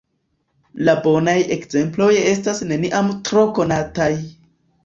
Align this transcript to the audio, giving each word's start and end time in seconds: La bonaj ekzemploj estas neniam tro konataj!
La 0.87 0.95
bonaj 1.07 1.35
ekzemploj 1.57 2.09
estas 2.31 2.65
neniam 2.73 3.15
tro 3.29 3.45
konataj! 3.59 4.13